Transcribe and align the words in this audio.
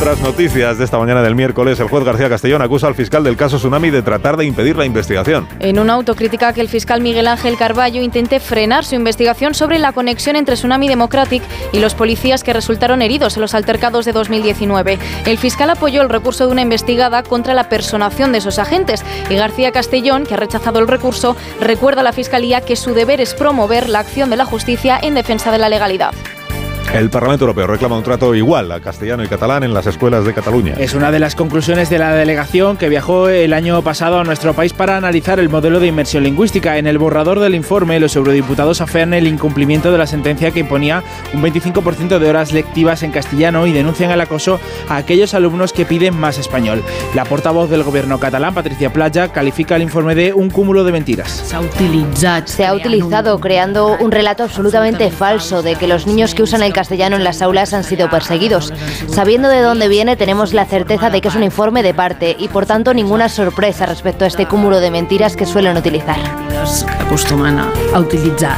otras 0.00 0.20
noticias 0.20 0.78
de 0.78 0.84
esta 0.86 0.98
mañana 0.98 1.20
del 1.20 1.34
miércoles, 1.34 1.78
el 1.78 1.88
juez 1.88 2.04
García 2.04 2.30
Castellón 2.30 2.62
acusa 2.62 2.86
al 2.86 2.94
fiscal 2.94 3.22
del 3.22 3.36
caso 3.36 3.58
Tsunami 3.58 3.90
de 3.90 4.00
tratar 4.00 4.38
de 4.38 4.46
impedir 4.46 4.74
la 4.74 4.86
investigación. 4.86 5.46
En 5.58 5.78
una 5.78 5.92
autocrítica 5.92 6.54
que 6.54 6.62
el 6.62 6.70
fiscal 6.70 7.02
Miguel 7.02 7.26
Ángel 7.26 7.58
Carballo 7.58 8.00
intente 8.00 8.40
frenar 8.40 8.86
su 8.86 8.94
investigación 8.94 9.52
sobre 9.52 9.78
la 9.78 9.92
conexión 9.92 10.36
entre 10.36 10.54
Tsunami 10.54 10.88
Democratic 10.88 11.42
y 11.72 11.80
los 11.80 11.94
policías 11.94 12.42
que 12.42 12.54
resultaron 12.54 13.02
heridos 13.02 13.36
en 13.36 13.42
los 13.42 13.54
altercados 13.54 14.06
de 14.06 14.12
2019. 14.12 14.98
El 15.26 15.36
fiscal 15.36 15.68
apoyó 15.68 16.00
el 16.00 16.08
recurso 16.08 16.46
de 16.46 16.52
una 16.52 16.62
investigada 16.62 17.22
contra 17.22 17.52
la 17.52 17.68
personación 17.68 18.32
de 18.32 18.38
esos 18.38 18.58
agentes 18.58 19.04
y 19.28 19.34
García 19.34 19.70
Castellón, 19.70 20.24
que 20.24 20.32
ha 20.32 20.38
rechazado 20.38 20.78
el 20.78 20.88
recurso, 20.88 21.36
recuerda 21.60 22.00
a 22.00 22.04
la 22.04 22.14
Fiscalía 22.14 22.62
que 22.62 22.76
su 22.76 22.94
deber 22.94 23.20
es 23.20 23.34
promover 23.34 23.90
la 23.90 23.98
acción 23.98 24.30
de 24.30 24.36
la 24.36 24.46
justicia 24.46 24.98
en 25.02 25.12
defensa 25.12 25.52
de 25.52 25.58
la 25.58 25.68
legalidad. 25.68 26.14
El 26.92 27.08
Parlamento 27.08 27.44
Europeo 27.44 27.68
reclama 27.68 27.96
un 27.96 28.02
trato 28.02 28.34
igual 28.34 28.72
a 28.72 28.80
castellano 28.80 29.22
y 29.22 29.28
catalán 29.28 29.62
en 29.62 29.72
las 29.72 29.86
escuelas 29.86 30.24
de 30.24 30.34
Cataluña. 30.34 30.74
Es 30.76 30.92
una 30.94 31.12
de 31.12 31.20
las 31.20 31.36
conclusiones 31.36 31.88
de 31.88 31.98
la 31.98 32.12
delegación 32.12 32.76
que 32.76 32.88
viajó 32.88 33.28
el 33.28 33.52
año 33.52 33.80
pasado 33.82 34.18
a 34.18 34.24
nuestro 34.24 34.54
país 34.54 34.72
para 34.72 34.96
analizar 34.96 35.38
el 35.38 35.48
modelo 35.48 35.78
de 35.78 35.86
inmersión 35.86 36.24
lingüística. 36.24 36.78
En 36.78 36.88
el 36.88 36.98
borrador 36.98 37.38
del 37.38 37.54
informe, 37.54 38.00
los 38.00 38.16
eurodiputados 38.16 38.80
afean 38.80 39.14
el 39.14 39.28
incumplimiento 39.28 39.92
de 39.92 39.98
la 39.98 40.08
sentencia 40.08 40.50
que 40.50 40.60
imponía 40.60 41.04
un 41.32 41.42
25% 41.42 42.18
de 42.18 42.28
horas 42.28 42.52
lectivas 42.52 43.04
en 43.04 43.12
castellano 43.12 43.68
y 43.68 43.72
denuncian 43.72 44.10
el 44.10 44.20
acoso 44.20 44.58
a 44.88 44.96
aquellos 44.96 45.32
alumnos 45.32 45.72
que 45.72 45.86
piden 45.86 46.18
más 46.18 46.38
español. 46.38 46.82
La 47.14 47.24
portavoz 47.24 47.70
del 47.70 47.84
gobierno 47.84 48.18
catalán, 48.18 48.52
Patricia 48.52 48.92
Playa, 48.92 49.28
califica 49.28 49.76
el 49.76 49.82
informe 49.82 50.16
de 50.16 50.34
un 50.34 50.50
cúmulo 50.50 50.82
de 50.82 50.90
mentiras. 50.90 51.54
Se 52.46 52.66
ha 52.66 52.74
utilizado 52.74 53.38
creando 53.38 53.96
un 54.00 54.10
relato 54.10 54.42
absolutamente 54.42 55.12
falso 55.12 55.62
de 55.62 55.76
que 55.76 55.86
los 55.86 56.08
niños 56.08 56.34
que 56.34 56.42
usan 56.42 56.64
el 56.64 56.72
castellano 56.80 57.16
en 57.16 57.24
las 57.24 57.42
aulas 57.42 57.74
han 57.74 57.84
sido 57.84 58.08
perseguidos. 58.08 58.72
Sabiendo 59.06 59.50
de 59.50 59.60
dónde 59.60 59.86
viene, 59.86 60.16
tenemos 60.16 60.54
la 60.54 60.64
certeza 60.64 61.10
de 61.10 61.20
que 61.20 61.28
es 61.28 61.34
un 61.34 61.42
informe 61.42 61.82
de 61.82 61.92
parte 61.92 62.34
y, 62.38 62.48
por 62.48 62.64
tanto, 62.64 62.94
ninguna 62.94 63.28
sorpresa 63.28 63.84
respecto 63.84 64.24
a 64.24 64.28
este 64.28 64.46
cúmulo 64.46 64.80
de 64.80 64.90
mentiras 64.90 65.36
que 65.36 65.44
suelen 65.44 65.76
utilizar. 65.76 66.16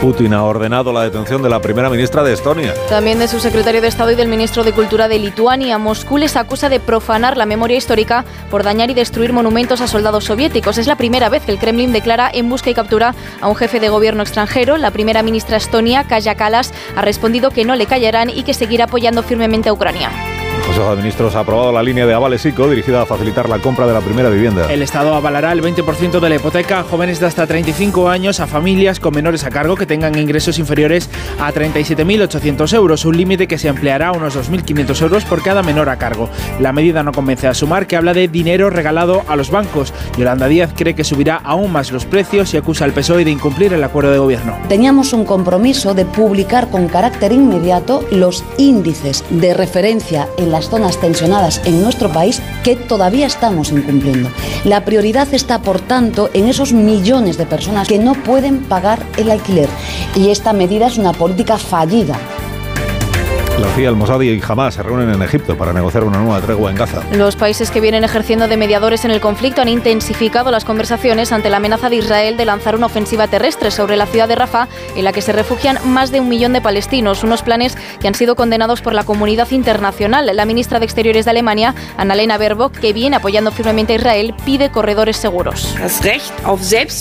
Putin 0.00 0.34
ha 0.34 0.42
ordenado 0.42 0.92
la 0.92 1.02
detención 1.02 1.42
de 1.42 1.48
la 1.48 1.60
primera 1.60 1.88
ministra 1.90 2.24
de 2.24 2.32
Estonia. 2.32 2.74
También 2.88 3.20
de 3.20 3.28
su 3.28 3.38
secretario 3.38 3.80
de 3.80 3.86
Estado 3.86 4.10
y 4.10 4.16
del 4.16 4.26
ministro 4.26 4.64
de 4.64 4.72
Cultura 4.72 5.06
de 5.06 5.20
Lituania. 5.20 5.78
Moscú 5.78 6.18
les 6.18 6.34
acusa 6.34 6.68
de 6.68 6.80
profanar 6.80 7.36
la 7.36 7.46
memoria 7.46 7.76
histórica 7.76 8.24
por 8.50 8.64
dañar 8.64 8.90
y 8.90 8.94
destruir 8.94 9.32
monumentos 9.32 9.80
a 9.80 9.86
soldados 9.86 10.24
soviéticos. 10.24 10.78
Es 10.78 10.88
la 10.88 10.96
primera 10.96 11.28
vez 11.28 11.44
que 11.44 11.52
el 11.52 11.58
Kremlin 11.58 11.92
declara 11.92 12.30
en 12.32 12.48
busca 12.48 12.70
y 12.70 12.74
captura 12.74 13.14
a 13.40 13.48
un 13.48 13.54
jefe 13.54 13.78
de 13.78 13.88
gobierno 13.88 14.22
extranjero. 14.22 14.76
La 14.76 14.90
primera 14.90 15.22
ministra 15.22 15.56
estonia, 15.56 16.04
Kaya 16.04 16.34
Kalas, 16.34 16.72
ha 16.96 17.02
respondido 17.02 17.50
que 17.50 17.64
no 17.64 17.76
le 17.76 17.86
y 18.34 18.42
que 18.42 18.54
seguirá 18.54 18.84
apoyando 18.84 19.22
firmemente 19.22 19.68
a 19.68 19.72
Ucrania. 19.72 20.37
El 20.68 20.74
Consejo 20.74 20.90
de 20.90 20.96
Ministros 21.02 21.34
ha 21.34 21.40
aprobado 21.40 21.72
la 21.72 21.82
línea 21.82 22.04
de 22.04 22.12
avales 22.12 22.44
ICO 22.44 22.68
dirigida 22.68 23.00
a 23.00 23.06
facilitar 23.06 23.48
la 23.48 23.58
compra 23.58 23.86
de 23.86 23.94
la 23.94 24.02
primera 24.02 24.28
vivienda. 24.28 24.70
El 24.70 24.82
Estado 24.82 25.14
avalará 25.14 25.50
el 25.52 25.62
20% 25.62 26.20
de 26.20 26.28
la 26.28 26.36
hipoteca 26.36 26.80
a 26.80 26.82
jóvenes 26.82 27.20
de 27.20 27.26
hasta 27.26 27.46
35 27.46 28.10
años, 28.10 28.38
a 28.38 28.46
familias 28.46 29.00
con 29.00 29.14
menores 29.14 29.44
a 29.44 29.50
cargo 29.50 29.76
que 29.76 29.86
tengan 29.86 30.18
ingresos 30.18 30.58
inferiores 30.58 31.08
a 31.40 31.50
37.800 31.54 32.74
euros, 32.74 33.06
un 33.06 33.16
límite 33.16 33.48
que 33.48 33.56
se 33.56 33.70
ampliará 33.70 34.08
a 34.08 34.12
unos 34.12 34.36
2.500 34.36 35.00
euros 35.00 35.24
por 35.24 35.42
cada 35.42 35.62
menor 35.62 35.88
a 35.88 35.96
cargo. 35.96 36.28
La 36.60 36.74
medida 36.74 37.02
no 37.02 37.12
convence 37.12 37.48
a 37.48 37.54
Sumar, 37.54 37.86
que 37.86 37.96
habla 37.96 38.12
de 38.12 38.28
dinero 38.28 38.68
regalado 38.68 39.22
a 39.26 39.36
los 39.36 39.50
bancos. 39.50 39.94
Yolanda 40.18 40.48
Díaz 40.48 40.74
cree 40.76 40.94
que 40.94 41.02
subirá 41.02 41.36
aún 41.36 41.72
más 41.72 41.92
los 41.92 42.04
precios 42.04 42.52
y 42.52 42.58
acusa 42.58 42.84
al 42.84 42.92
PSOE 42.92 43.24
de 43.24 43.30
incumplir 43.30 43.72
el 43.72 43.84
acuerdo 43.84 44.10
de 44.10 44.18
gobierno. 44.18 44.54
Teníamos 44.68 45.14
un 45.14 45.24
compromiso 45.24 45.94
de 45.94 46.04
publicar 46.04 46.68
con 46.68 46.88
carácter 46.88 47.32
inmediato 47.32 48.04
los 48.10 48.44
índices 48.58 49.24
de 49.30 49.54
referencia 49.54 50.28
en 50.36 50.57
las 50.58 50.70
zonas 50.70 51.00
tensionadas 51.00 51.60
en 51.66 51.80
nuestro 51.82 52.12
país 52.12 52.42
que 52.64 52.74
todavía 52.74 53.26
estamos 53.28 53.70
incumpliendo. 53.70 54.28
La 54.64 54.84
prioridad 54.84 55.32
está, 55.32 55.62
por 55.62 55.80
tanto, 55.80 56.30
en 56.34 56.48
esos 56.48 56.72
millones 56.72 57.38
de 57.38 57.46
personas 57.46 57.86
que 57.86 58.00
no 58.00 58.14
pueden 58.14 58.64
pagar 58.64 58.98
el 59.16 59.30
alquiler. 59.30 59.68
Y 60.16 60.30
esta 60.30 60.52
medida 60.52 60.88
es 60.88 60.98
una 60.98 61.12
política 61.12 61.58
fallida 61.58 62.18
La 63.60 63.68
CIA, 63.74 63.88
el 63.88 63.96
Mossad 63.96 64.20
y 64.20 64.40
Hamas 64.46 64.74
se 64.74 64.84
reúnen 64.84 65.12
en 65.12 65.20
Egipto 65.20 65.56
para 65.56 65.72
negociar 65.72 66.04
una 66.04 66.18
nueva 66.18 66.40
tregua 66.40 66.70
en 66.70 66.76
Gaza. 66.76 67.02
Los 67.12 67.34
países 67.34 67.72
que 67.72 67.80
vienen 67.80 68.04
ejerciendo 68.04 68.46
de 68.46 68.56
mediadores 68.56 69.04
en 69.04 69.10
el 69.10 69.20
conflicto 69.20 69.62
han 69.62 69.68
intensificado 69.68 70.52
las 70.52 70.64
conversaciones 70.64 71.32
ante 71.32 71.50
la 71.50 71.56
amenaza 71.56 71.90
de 71.90 71.96
Israel 71.96 72.36
de 72.36 72.44
lanzar 72.44 72.76
una 72.76 72.86
ofensiva 72.86 73.26
terrestre 73.26 73.72
sobre 73.72 73.96
la 73.96 74.06
ciudad 74.06 74.28
de 74.28 74.36
Rafah, 74.36 74.68
en 74.94 75.02
la 75.02 75.12
que 75.12 75.22
se 75.22 75.32
refugian 75.32 75.78
más 75.86 76.12
de 76.12 76.20
un 76.20 76.28
millón 76.28 76.52
de 76.52 76.60
palestinos, 76.60 77.24
unos 77.24 77.42
planes 77.42 77.76
que 78.00 78.06
han 78.06 78.14
sido 78.14 78.36
condenados 78.36 78.80
por 78.80 78.94
la 78.94 79.02
comunidad 79.02 79.50
internacional. 79.50 80.30
La 80.32 80.44
ministra 80.44 80.78
de 80.78 80.84
Exteriores 80.84 81.24
de 81.24 81.32
Alemania, 81.32 81.74
Annalena 81.96 82.38
Baerbock, 82.38 82.78
que 82.78 82.92
viene 82.92 83.16
apoyando 83.16 83.50
firmemente 83.50 83.94
a 83.94 83.96
Israel, 83.96 84.34
pide 84.44 84.70
corredores 84.70 85.16
seguros. 85.16 85.74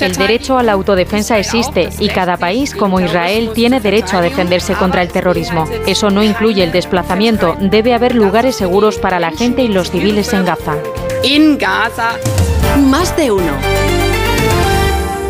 El 0.00 0.16
derecho 0.16 0.56
a 0.56 0.62
la 0.62 0.72
autodefensa 0.72 1.36
existe 1.36 1.88
y 1.98 2.08
cada 2.10 2.36
país, 2.36 2.76
como 2.76 3.00
Israel, 3.00 3.50
tiene 3.54 3.80
derecho 3.80 4.18
a 4.18 4.20
defenderse 4.20 4.74
contra 4.74 5.02
el 5.02 5.08
terrorismo. 5.08 5.64
Eso 5.86 6.10
no 6.10 6.22
incluye 6.22 6.43
el 6.60 6.72
desplazamiento. 6.72 7.56
Debe 7.58 7.94
haber 7.94 8.14
lugares 8.14 8.56
seguros 8.56 8.98
para 8.98 9.18
la 9.18 9.30
gente 9.30 9.62
y 9.62 9.68
los 9.68 9.90
civiles 9.90 10.32
en 10.34 10.44
Gaza. 10.44 10.76
Más 12.90 13.16
de 13.16 13.30
uno. 13.30 13.52